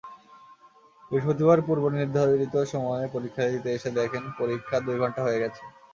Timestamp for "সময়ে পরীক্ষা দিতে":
2.73-3.69